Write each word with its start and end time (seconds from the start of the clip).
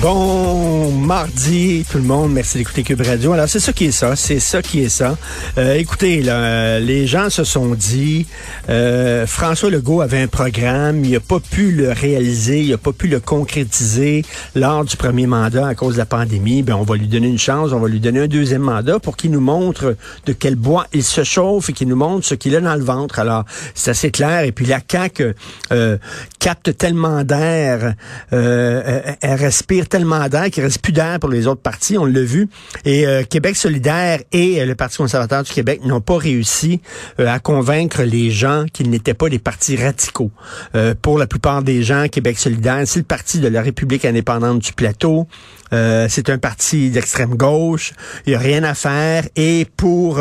Bon 0.00 0.92
mardi 0.92 1.84
tout 1.90 1.98
le 1.98 2.04
monde, 2.04 2.32
merci 2.32 2.56
d'écouter 2.56 2.82
Cube 2.84 3.02
Radio. 3.02 3.32
Alors 3.32 3.48
c'est 3.48 3.60
ça 3.60 3.74
qui 3.74 3.86
est 3.86 3.90
ça, 3.90 4.16
c'est 4.16 4.40
ça 4.40 4.62
qui 4.62 4.80
est 4.80 4.88
ça. 4.88 5.18
Euh, 5.58 5.74
écoutez, 5.74 6.22
là, 6.22 6.36
euh, 6.36 6.78
les 6.78 7.06
gens 7.06 7.28
se 7.28 7.44
sont 7.44 7.74
dit, 7.74 8.26
euh, 8.70 9.26
François 9.26 9.68
Legault 9.68 10.00
avait 10.00 10.22
un 10.22 10.26
programme, 10.26 11.04
il 11.04 11.10
n'a 11.10 11.20
pas 11.20 11.40
pu 11.40 11.72
le 11.72 11.90
réaliser, 11.90 12.62
il 12.62 12.70
n'a 12.70 12.78
pas 12.78 12.92
pu 12.92 13.08
le 13.08 13.20
concrétiser 13.20 14.24
lors 14.54 14.84
du 14.86 14.96
premier 14.96 15.26
mandat 15.26 15.66
à 15.66 15.74
cause 15.74 15.94
de 15.94 15.98
la 15.98 16.06
pandémie. 16.06 16.62
Ben 16.62 16.76
on 16.76 16.84
va 16.84 16.96
lui 16.96 17.08
donner 17.08 17.28
une 17.28 17.38
chance, 17.38 17.72
on 17.72 17.80
va 17.80 17.88
lui 17.88 18.00
donner 18.00 18.20
un 18.20 18.28
deuxième 18.28 18.62
mandat 18.62 19.00
pour 19.00 19.18
qu'il 19.18 19.32
nous 19.32 19.40
montre 19.40 19.96
de 20.24 20.32
quel 20.32 20.54
bois 20.54 20.86
il 20.94 21.04
se 21.04 21.24
chauffe 21.24 21.68
et 21.68 21.72
qu'il 21.74 21.88
nous 21.88 21.96
montre 21.96 22.24
ce 22.24 22.34
qu'il 22.34 22.56
a 22.56 22.60
dans 22.60 22.76
le 22.76 22.84
ventre. 22.84 23.18
Alors 23.18 23.44
c'est 23.74 23.90
assez 23.90 24.10
clair. 24.10 24.44
Et 24.44 24.52
puis 24.52 24.64
la 24.64 24.80
CAQ 24.86 25.34
euh, 25.72 25.98
capte 26.38 26.74
tellement 26.78 27.22
d'air, 27.24 27.94
euh, 28.32 29.00
elle 29.20 29.34
respire 29.34 29.89
tellement 29.90 30.26
d'air 30.28 30.50
qu'il 30.50 30.62
reste 30.62 30.80
plus 30.80 30.92
d'air 30.92 31.18
pour 31.20 31.28
les 31.28 31.46
autres 31.46 31.60
partis, 31.60 31.98
on 31.98 32.06
l'a 32.06 32.22
vu. 32.22 32.48
Et 32.84 33.06
euh, 33.06 33.22
Québec 33.24 33.56
solidaire 33.56 34.20
et 34.32 34.60
euh, 34.60 34.64
le 34.64 34.74
Parti 34.74 34.96
conservateur 34.98 35.42
du 35.42 35.52
Québec 35.52 35.80
n'ont 35.84 36.00
pas 36.00 36.16
réussi 36.16 36.80
euh, 37.18 37.26
à 37.26 37.38
convaincre 37.40 38.02
les 38.02 38.30
gens 38.30 38.64
qu'ils 38.72 38.88
n'étaient 38.88 39.14
pas 39.14 39.28
des 39.28 39.38
partis 39.38 39.76
radicaux. 39.76 40.30
Euh, 40.74 40.94
pour 41.00 41.18
la 41.18 41.26
plupart 41.26 41.62
des 41.62 41.82
gens, 41.82 42.06
Québec 42.08 42.38
solidaire, 42.38 42.82
c'est 42.86 43.00
le 43.00 43.04
parti 43.04 43.40
de 43.40 43.48
la 43.48 43.60
République 43.60 44.04
indépendante 44.04 44.60
du 44.60 44.72
plateau. 44.72 45.26
C'est 45.72 46.30
un 46.30 46.38
parti 46.38 46.90
d'extrême 46.90 47.36
gauche. 47.36 47.92
Il 48.26 48.30
n'y 48.30 48.34
a 48.34 48.40
rien 48.40 48.64
à 48.64 48.74
faire. 48.74 49.24
Et 49.36 49.68
pour 49.76 50.20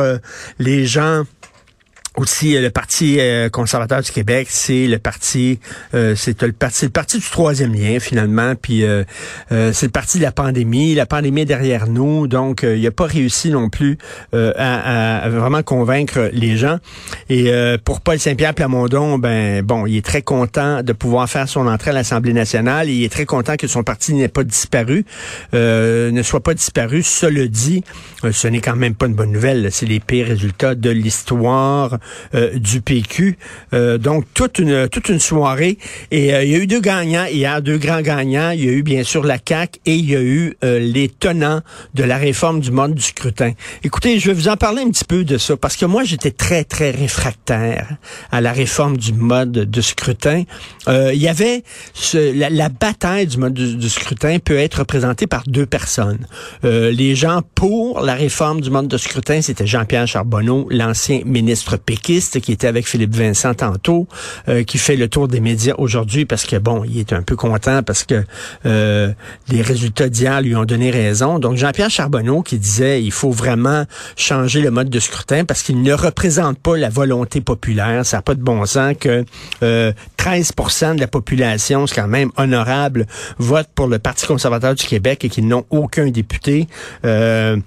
les 0.59 0.85
gens 0.85 1.23
aussi 2.17 2.55
euh, 2.55 2.61
le 2.61 2.69
parti 2.69 3.17
euh, 3.19 3.49
conservateur 3.49 4.01
du 4.01 4.11
Québec, 4.11 4.47
c'est 4.49 4.87
le 4.87 4.97
parti, 4.97 5.59
euh, 5.93 6.15
c'est 6.15 6.41
le 6.41 6.51
parti, 6.51 6.85
le 6.85 6.91
parti 6.91 7.17
du 7.19 7.29
troisième 7.29 7.73
lien 7.73 7.99
finalement. 7.99 8.53
Puis 8.55 8.83
euh, 8.83 9.03
euh, 9.51 9.71
c'est 9.73 9.85
le 9.87 9.91
parti 9.91 10.17
de 10.17 10.23
la 10.23 10.31
pandémie. 10.31 10.95
La 10.95 11.05
pandémie 11.05 11.41
est 11.41 11.45
derrière 11.45 11.87
nous, 11.87 12.27
donc 12.27 12.63
il 12.63 12.81
n'a 12.81 12.91
pas 12.91 13.05
réussi 13.05 13.49
non 13.49 13.69
plus 13.69 13.97
à, 14.33 15.23
à, 15.23 15.29
vraiment 15.29 15.63
convaincre 15.63 16.29
les 16.33 16.57
gens. 16.57 16.77
Et 17.29 17.51
pour 17.83 18.01
Paul 18.01 18.19
Saint-Pierre 18.19 18.53
Plamondon, 18.53 19.17
ben 19.17 19.61
bon, 19.61 19.85
il 19.85 19.97
est 19.97 20.05
très 20.05 20.21
content 20.21 20.83
de 20.83 20.93
pouvoir 20.93 21.29
faire 21.29 21.47
son 21.47 21.67
entrée 21.67 21.91
à 21.91 21.93
l'Assemblée 21.93 22.33
nationale. 22.33 22.89
Il 22.89 23.03
est 23.03 23.11
très 23.11 23.25
content 23.25 23.55
que 23.55 23.67
son 23.67 23.83
parti 23.83 24.13
n'ait 24.13 24.27
pas 24.27 24.43
disparu, 24.43 25.05
ne 25.53 26.21
soit 26.23 26.41
pas 26.41 26.53
disparu. 26.53 27.03
Cela 27.03 27.47
dit, 27.47 27.83
ce 28.31 28.47
n'est 28.47 28.61
quand 28.61 28.75
même 28.75 28.95
pas 28.95 29.07
une 29.07 29.15
bonne 29.15 29.31
nouvelle. 29.31 29.69
C'est 29.71 29.85
les 29.85 29.99
pires 29.99 30.27
résultats 30.27 30.75
de 30.75 30.89
l'histoire 30.89 31.98
euh, 32.35 32.57
du 32.57 32.81
PQ. 32.81 33.37
Euh, 33.73 33.97
donc, 33.97 34.25
toute 34.33 34.59
une, 34.59 34.87
toute 34.89 35.09
une 35.09 35.19
soirée. 35.19 35.77
Et 36.11 36.33
euh, 36.33 36.43
il 36.43 36.51
y 36.51 36.55
a 36.55 36.57
eu 36.57 36.67
deux 36.67 36.81
gagnants 36.81 37.25
hier, 37.25 37.61
deux 37.61 37.77
grands 37.77 38.01
gagnants. 38.01 38.51
Il 38.51 38.63
y 38.63 38.69
a 38.69 38.71
eu, 38.71 38.83
bien 38.83 39.03
sûr, 39.03 39.23
la 39.23 39.37
CAQ 39.43 39.79
et 39.85 39.95
il 39.95 40.09
y 40.09 40.15
a 40.15 40.21
eu 40.21 40.55
les 40.61 41.09
tenants 41.09 41.61
de 41.93 42.03
la 42.03 42.17
réforme 42.17 42.59
du 42.59 42.71
mode 42.71 42.95
du 42.95 43.01
scrutin. 43.01 43.51
Écoutez, 43.83 44.19
je 44.19 44.27
vais 44.27 44.33
vous 44.33 44.47
en 44.47 44.57
parler 44.57 44.81
un 44.81 44.89
petit 44.89 45.05
peu 45.05 45.23
de 45.23 45.37
ça 45.37 45.57
parce 45.57 45.75
que 45.75 45.85
moi, 45.85 46.03
j'étais 46.03 46.31
très, 46.31 46.63
très 46.63 46.91
réfractaire 46.91 47.97
à 48.31 48.41
la 48.41 48.51
réforme 48.51 48.97
du 48.97 49.13
mode 49.13 49.51
de 49.51 49.81
scrutin. 49.81 50.43
il 50.87 51.21
y 51.21 51.27
avait 51.27 51.63
ce, 51.93 52.33
la, 52.33 52.69
bataille 52.69 53.27
du 53.27 53.37
mode 53.37 53.53
du, 53.53 53.75
du, 53.75 53.89
scrutin 53.89 54.37
peut 54.39 54.57
être 54.57 54.79
représentée 54.79 55.27
par 55.27 55.43
deux 55.47 55.65
personnes. 55.65 56.25
les 56.63 57.15
gens 57.15 57.41
pour 57.55 58.01
la 58.01 58.15
réforme 58.15 58.61
du 58.61 58.69
mode 58.69 58.87
de 58.87 58.97
scrutin, 58.97 59.41
c'était 59.41 59.67
Jean-Pierre 59.67 60.07
Charbonneau, 60.07 60.67
l'ancien 60.69 61.21
ministre 61.25 61.77
péquiste 61.89 62.39
qui 62.39 62.51
était 62.51 62.67
avec 62.67 62.87
Philippe 62.87 63.15
Vincent 63.15 63.55
tantôt, 63.55 64.07
euh, 64.47 64.63
qui 64.63 64.77
fait 64.77 64.95
le 64.95 65.07
tour 65.07 65.27
des 65.27 65.39
médias 65.39 65.73
aujourd'hui 65.79 66.23
parce 66.25 66.45
que 66.45 66.55
bon, 66.55 66.83
il 66.83 66.99
est 66.99 67.13
un 67.13 67.23
peu 67.23 67.35
content 67.35 67.81
parce 67.81 68.03
que 68.03 68.23
euh, 68.67 69.11
les 69.47 69.63
résultats 69.63 70.07
d'hier 70.07 70.39
lui 70.43 70.55
ont 70.55 70.65
donné 70.65 70.91
raison. 70.91 71.39
Donc 71.39 71.57
Jean-Pierre 71.57 71.89
Charbonneau 71.89 72.43
qui 72.43 72.59
disait 72.59 73.01
il 73.01 73.11
faut 73.11 73.31
vraiment 73.31 73.85
changer 74.15 74.61
le 74.61 74.69
mode 74.69 74.91
de 74.91 74.99
scrutin 74.99 75.45
parce 75.45 75.63
qu'il 75.63 75.81
ne 75.81 75.93
représente 75.93 76.59
pas 76.59 76.77
la 76.77 76.89
volonté 76.89 77.41
populaire. 77.41 78.05
Ça 78.05 78.17
n'a 78.17 78.21
pas 78.21 78.35
de 78.35 78.43
bon 78.43 78.63
sens 78.67 78.93
que 78.99 79.25
euh, 79.63 79.91
13% 80.19 80.93
de 80.93 80.99
la 80.99 81.07
population, 81.07 81.87
c'est 81.87 81.95
quand 81.95 82.07
même 82.07 82.29
honorable, 82.37 83.07
vote 83.39 83.67
pour 83.73 83.87
le 83.87 83.97
Parti 83.97 84.27
conservateur 84.27 84.75
du 84.75 84.85
Québec 84.85 85.25
et 85.25 85.29
qu'ils 85.29 85.47
n'ont 85.47 85.65
aucun 85.71 86.11
député. 86.11 86.67
Euh, 87.03 87.57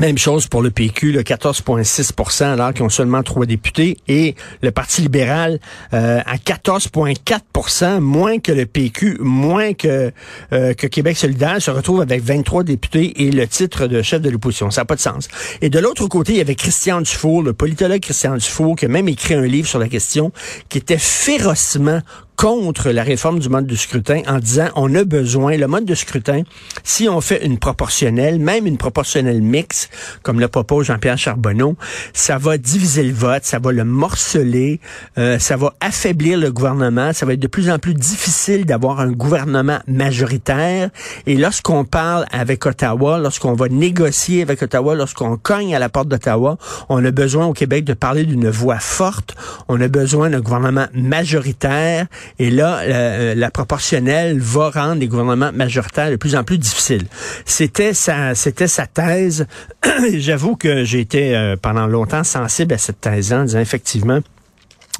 même 0.00 0.18
chose 0.18 0.46
pour 0.46 0.62
le 0.62 0.70
PQ, 0.70 1.12
le 1.12 1.22
14,6% 1.22 2.44
alors 2.44 2.72
qu'ils 2.72 2.84
ont 2.84 2.88
seulement 2.88 3.22
trois 3.22 3.46
députés, 3.46 3.96
et 4.08 4.34
le 4.62 4.70
Parti 4.70 5.02
libéral 5.02 5.58
euh, 5.92 6.20
à 6.24 6.36
14,4% 6.36 8.00
moins 8.00 8.38
que 8.38 8.52
le 8.52 8.66
PQ, 8.66 9.18
moins 9.20 9.72
que, 9.72 10.12
euh, 10.52 10.74
que 10.74 10.86
Québec 10.86 11.16
solidaire, 11.16 11.60
se 11.60 11.70
retrouve 11.70 12.00
avec 12.00 12.22
23 12.22 12.64
députés 12.64 13.24
et 13.26 13.30
le 13.30 13.46
titre 13.46 13.86
de 13.86 14.02
chef 14.02 14.20
de 14.20 14.30
l'opposition. 14.30 14.70
Ça 14.70 14.82
n'a 14.82 14.84
pas 14.84 14.96
de 14.96 15.00
sens. 15.00 15.28
Et 15.60 15.70
de 15.70 15.78
l'autre 15.78 16.06
côté, 16.06 16.32
il 16.32 16.38
y 16.38 16.40
avait 16.40 16.54
Christian 16.54 17.00
Dufour, 17.00 17.42
le 17.42 17.52
politologue 17.52 18.00
Christian 18.00 18.36
Dufour, 18.36 18.76
qui 18.76 18.84
a 18.84 18.88
même 18.88 19.08
écrit 19.08 19.34
un 19.34 19.46
livre 19.46 19.68
sur 19.68 19.78
la 19.78 19.88
question, 19.88 20.32
qui 20.68 20.78
était 20.78 20.98
férocement 20.98 22.00
contre 22.38 22.90
la 22.90 23.02
réforme 23.02 23.40
du 23.40 23.48
mode 23.48 23.66
de 23.66 23.74
scrutin 23.74 24.22
en 24.28 24.38
disant 24.38 24.68
on 24.76 24.94
a 24.94 25.02
besoin, 25.02 25.56
le 25.56 25.66
mode 25.66 25.84
de 25.84 25.96
scrutin, 25.96 26.42
si 26.84 27.08
on 27.08 27.20
fait 27.20 27.44
une 27.44 27.58
proportionnelle, 27.58 28.38
même 28.38 28.64
une 28.64 28.78
proportionnelle 28.78 29.42
mixte, 29.42 29.90
comme 30.22 30.38
le 30.38 30.46
propose 30.46 30.86
Jean-Pierre 30.86 31.18
Charbonneau, 31.18 31.74
ça 32.12 32.38
va 32.38 32.56
diviser 32.56 33.02
le 33.02 33.12
vote, 33.12 33.42
ça 33.42 33.58
va 33.58 33.72
le 33.72 33.82
morceler, 33.84 34.78
euh, 35.18 35.40
ça 35.40 35.56
va 35.56 35.74
affaiblir 35.80 36.38
le 36.38 36.52
gouvernement, 36.52 37.12
ça 37.12 37.26
va 37.26 37.32
être 37.32 37.40
de 37.40 37.48
plus 37.48 37.70
en 37.70 37.80
plus 37.80 37.94
difficile 37.94 38.66
d'avoir 38.66 39.00
un 39.00 39.10
gouvernement 39.10 39.80
majoritaire. 39.88 40.90
Et 41.26 41.36
lorsqu'on 41.36 41.84
parle 41.84 42.24
avec 42.30 42.64
Ottawa, 42.64 43.18
lorsqu'on 43.18 43.54
va 43.54 43.68
négocier 43.68 44.42
avec 44.42 44.62
Ottawa, 44.62 44.94
lorsqu'on 44.94 45.36
cogne 45.38 45.74
à 45.74 45.80
la 45.80 45.88
porte 45.88 46.06
d'Ottawa, 46.06 46.56
on 46.88 47.04
a 47.04 47.10
besoin 47.10 47.46
au 47.46 47.52
Québec 47.52 47.84
de 47.84 47.94
parler 47.94 48.22
d'une 48.22 48.48
voix 48.48 48.78
forte, 48.78 49.34
on 49.66 49.80
a 49.80 49.88
besoin 49.88 50.30
d'un 50.30 50.40
gouvernement 50.40 50.86
majoritaire 50.94 52.06
et 52.38 52.50
là, 52.50 52.86
la, 52.86 53.34
la, 53.34 53.50
proportionnelle 53.50 54.38
va 54.38 54.70
rendre 54.70 55.00
les 55.00 55.08
gouvernements 55.08 55.52
majoritaires 55.52 56.10
de 56.10 56.16
plus 56.16 56.36
en 56.36 56.44
plus 56.44 56.58
difficiles. 56.58 57.06
C'était 57.44 57.94
sa, 57.94 58.34
c'était 58.34 58.68
sa 58.68 58.86
thèse. 58.86 59.46
J'avoue 60.14 60.56
que 60.56 60.84
j'ai 60.84 61.00
été 61.00 61.36
euh, 61.36 61.56
pendant 61.60 61.86
longtemps 61.86 62.24
sensible 62.24 62.74
à 62.74 62.78
cette 62.78 63.00
thèse 63.00 63.32
en 63.32 63.44
disant 63.44 63.60
effectivement, 63.60 64.20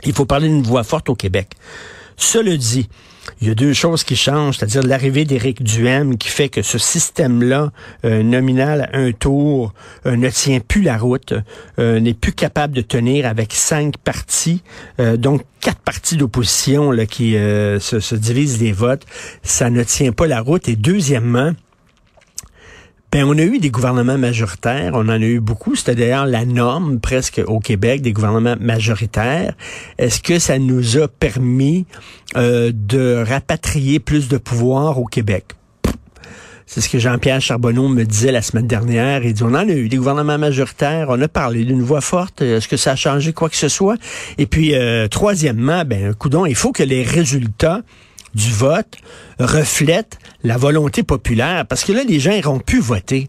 il 0.04 0.12
faut 0.12 0.26
parler 0.26 0.48
d'une 0.48 0.62
voix 0.62 0.84
forte 0.84 1.08
au 1.08 1.14
Québec. 1.14 1.50
Cela 2.16 2.56
dit, 2.56 2.88
il 3.40 3.48
y 3.48 3.50
a 3.50 3.54
deux 3.54 3.72
choses 3.72 4.04
qui 4.04 4.16
changent, 4.16 4.58
c'est-à-dire 4.58 4.82
l'arrivée 4.82 5.24
d'Éric 5.24 5.62
Duhem 5.62 6.18
qui 6.18 6.28
fait 6.28 6.48
que 6.48 6.62
ce 6.62 6.78
système-là, 6.78 7.70
euh, 8.04 8.22
nominal 8.22 8.90
à 8.92 8.98
un 8.98 9.12
tour, 9.12 9.72
euh, 10.06 10.16
ne 10.16 10.28
tient 10.28 10.60
plus 10.60 10.82
la 10.82 10.98
route, 10.98 11.34
euh, 11.78 12.00
n'est 12.00 12.14
plus 12.14 12.32
capable 12.32 12.74
de 12.74 12.80
tenir 12.80 13.26
avec 13.26 13.52
cinq 13.52 13.96
partis, 13.98 14.62
donc 15.16 15.42
quatre 15.60 15.80
partis 15.80 16.16
d'opposition 16.16 16.92
qui 17.06 17.32
se, 17.32 18.00
se 18.00 18.14
divisent 18.14 18.60
les 18.60 18.72
votes. 18.72 19.04
Ça 19.42 19.70
ne 19.70 19.82
tient 19.82 20.12
pas 20.12 20.26
la 20.26 20.40
route. 20.40 20.68
Et 20.68 20.76
deuxièmement, 20.76 21.52
ben, 23.10 23.24
on 23.24 23.38
a 23.38 23.42
eu 23.42 23.58
des 23.58 23.70
gouvernements 23.70 24.18
majoritaires, 24.18 24.92
on 24.92 25.00
en 25.00 25.08
a 25.08 25.18
eu 25.18 25.40
beaucoup. 25.40 25.74
C'était 25.74 25.94
d'ailleurs 25.94 26.26
la 26.26 26.44
norme 26.44 27.00
presque 27.00 27.40
au 27.46 27.58
Québec, 27.58 28.02
des 28.02 28.12
gouvernements 28.12 28.56
majoritaires. 28.60 29.54
Est-ce 29.96 30.20
que 30.20 30.38
ça 30.38 30.58
nous 30.58 30.98
a 30.98 31.08
permis 31.08 31.86
euh, 32.36 32.70
de 32.74 33.24
rapatrier 33.26 33.98
plus 33.98 34.28
de 34.28 34.36
pouvoir 34.36 34.98
au 34.98 35.06
Québec? 35.06 35.54
C'est 36.66 36.82
ce 36.82 36.90
que 36.90 36.98
Jean-Pierre 36.98 37.40
Charbonneau 37.40 37.88
me 37.88 38.04
disait 38.04 38.30
la 38.30 38.42
semaine 38.42 38.66
dernière. 38.66 39.24
Il 39.24 39.32
dit, 39.32 39.42
on 39.42 39.46
en 39.46 39.54
a 39.54 39.64
eu 39.64 39.88
des 39.88 39.96
gouvernements 39.96 40.36
majoritaires, 40.36 41.06
on 41.08 41.18
a 41.22 41.28
parlé 41.28 41.64
d'une 41.64 41.80
voix 41.80 42.02
forte. 42.02 42.42
Est-ce 42.42 42.68
que 42.68 42.76
ça 42.76 42.92
a 42.92 42.96
changé 42.96 43.32
quoi 43.32 43.48
que 43.48 43.56
ce 43.56 43.68
soit? 43.68 43.96
Et 44.36 44.44
puis, 44.44 44.74
euh, 44.74 45.08
troisièmement, 45.08 45.86
ben, 45.86 46.12
coudon, 46.12 46.44
il 46.44 46.54
faut 46.54 46.72
que 46.72 46.82
les 46.82 47.04
résultats 47.04 47.80
du 48.38 48.52
vote 48.52 48.96
reflète 49.38 50.18
la 50.44 50.56
volonté 50.56 51.02
populaire. 51.02 51.66
Parce 51.66 51.84
que 51.84 51.92
là, 51.92 52.04
les 52.04 52.20
gens 52.20 52.30
n'iront 52.30 52.60
plus 52.60 52.80
voter. 52.80 53.28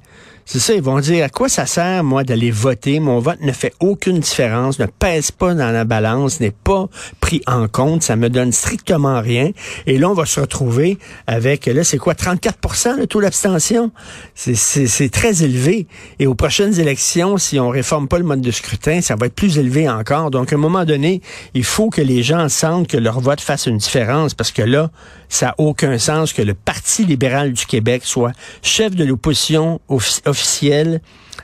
C'est 0.51 0.57
ça, 0.57 0.73
ils 0.73 0.81
vont 0.81 0.99
dire 0.99 1.23
à 1.23 1.29
quoi 1.29 1.47
ça 1.47 1.67
sert, 1.67 2.03
moi, 2.03 2.23
d'aller 2.23 2.49
voter? 2.49 2.99
Mon 2.99 3.19
vote 3.19 3.39
ne 3.41 3.51
fait 3.51 3.71
aucune 3.79 4.17
différence, 4.17 4.79
ne 4.79 4.87
pèse 4.87 5.29
pas 5.29 5.53
dans 5.53 5.69
la 5.69 5.83
balance, 5.83 6.39
n'est 6.39 6.49
pas 6.49 6.87
pris 7.19 7.43
en 7.45 7.67
compte, 7.67 8.01
ça 8.01 8.15
me 8.15 8.31
donne 8.31 8.51
strictement 8.51 9.21
rien. 9.21 9.51
Et 9.85 9.99
là, 9.99 10.09
on 10.09 10.15
va 10.15 10.25
se 10.25 10.39
retrouver 10.39 10.97
avec, 11.27 11.67
là, 11.67 11.83
c'est 11.83 11.99
quoi, 11.99 12.15
34% 12.15 12.97
le 12.97 13.05
taux 13.05 13.21
d'abstention? 13.21 13.91
C'est 14.33 15.11
très 15.11 15.43
élevé. 15.43 15.85
Et 16.17 16.25
aux 16.25 16.33
prochaines 16.33 16.79
élections, 16.79 17.37
si 17.37 17.59
on 17.59 17.69
réforme 17.69 18.07
pas 18.07 18.17
le 18.17 18.25
mode 18.25 18.41
de 18.41 18.49
scrutin, 18.49 19.01
ça 19.01 19.15
va 19.15 19.27
être 19.27 19.35
plus 19.35 19.59
élevé 19.59 19.87
encore. 19.87 20.31
Donc, 20.31 20.51
à 20.51 20.55
un 20.55 20.59
moment 20.59 20.83
donné, 20.83 21.21
il 21.53 21.63
faut 21.63 21.91
que 21.91 22.01
les 22.01 22.23
gens 22.23 22.49
sentent 22.49 22.87
que 22.87 22.97
leur 22.97 23.19
vote 23.19 23.39
fasse 23.39 23.67
une 23.67 23.77
différence, 23.77 24.33
parce 24.33 24.51
que 24.51 24.63
là, 24.63 24.89
ça 25.31 25.45
n'a 25.45 25.55
aucun 25.59 25.99
sens 25.99 26.33
que 26.33 26.41
le 26.41 26.55
Parti 26.55 27.05
libéral 27.05 27.53
du 27.53 27.67
Québec 27.67 28.01
soit 28.03 28.31
chef 28.63 28.95
de 28.95 29.03
l'opposition 29.03 29.79
officielle 29.87 30.38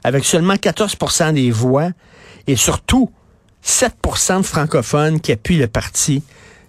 avec 0.03 0.25
seulement 0.25 0.56
14% 0.56 1.33
des 1.33 1.51
voix 1.51 1.89
et 2.47 2.56
surtout 2.56 3.12
7% 3.63 4.38
de 4.38 4.44
francophones 4.44 5.19
qui 5.19 5.31
appuient 5.31 5.57
le 5.57 5.68
parti. 5.68 6.24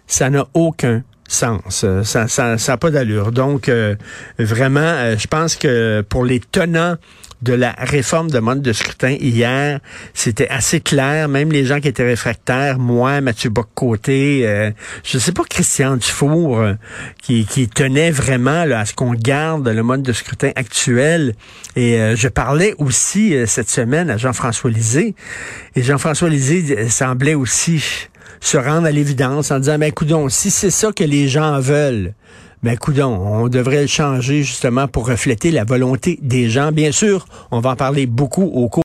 Ça 0.07 0.31
n'a 0.31 0.47
aucun 0.55 1.03
sens. 1.29 1.85
Ça 2.05 2.27
n'a 2.39 2.59
ça, 2.59 2.77
pas 2.77 2.91
d'allure. 2.91 3.33
Donc, 3.33 3.69
euh, 3.69 3.95
vraiment, 4.39 4.81
euh, 4.81 5.17
je 5.19 5.27
pense 5.27 5.57
que 5.57 6.03
pour 6.09 6.25
les 6.25 6.41
tenants 6.41 6.97
de 7.43 7.53
la 7.53 7.75
réforme 7.79 8.31
de 8.31 8.39
mode 8.39 8.63
de 8.63 8.73
scrutin 8.73 9.11
hier, 9.21 9.81
c'était 10.15 10.49
assez 10.49 10.81
clair. 10.81 11.29
Même 11.29 11.53
les 11.53 11.65
gens 11.65 11.81
qui 11.81 11.89
étaient 11.89 12.05
réfractaires, 12.05 12.79
moi, 12.79 13.21
Mathieu 13.21 13.51
Bock-Côté, 13.51 14.47
euh, 14.47 14.71
je 15.05 15.19
sais 15.19 15.33
pas 15.33 15.43
Christian 15.49 15.97
Dufour, 15.97 16.61
euh, 16.61 16.75
qui, 17.23 17.47
tenait 17.69 18.11
vraiment 18.11 18.63
à 18.63 18.85
ce 18.85 18.95
qu'on 18.95 19.13
garde 19.13 19.69
le 19.69 19.83
mode 19.83 20.03
de 20.03 20.13
scrutin 20.13 20.51
actuel. 20.57 21.35
Et 21.75 22.01
euh, 22.01 22.17
je 22.17 22.29
parlais 22.29 22.75
aussi 22.79 23.35
cette 23.47 23.69
semaine 23.69 24.09
à 24.09 24.17
Jean-François 24.17 24.71
Lisée. 24.71 25.15
Et 25.75 25.83
Jean-François 25.83 26.29
Lisée 26.29 26.89
semblait 26.89 27.35
aussi 27.35 28.09
se 28.41 28.57
rendre 28.57 28.87
à 28.87 28.91
l'évidence 28.91 29.51
en 29.51 29.59
disant, 29.59 29.79
ben, 29.79 29.87
écoutons, 29.87 30.29
si 30.29 30.51
c'est 30.51 30.71
ça 30.71 30.93
que 30.93 31.05
les 31.05 31.29
gens 31.29 31.61
veulent, 31.61 32.15
ben 32.63 32.77
coudon, 32.77 33.07
on 33.07 33.49
devrait 33.49 33.83
le 33.83 33.87
changer 33.87 34.43
justement 34.43 34.89
pour 34.89 35.07
refléter 35.07 35.51
la 35.51 35.65
volonté 35.65 36.19
des 36.23 36.49
gens. 36.49 36.73
Bien 36.73 36.91
sûr, 36.91 37.27
on 37.51 37.61
va 37.61 37.71
en 37.71 37.77
parler 37.77 38.07
beaucoup 38.07 38.43
au 38.43 38.69
cours 38.69 38.75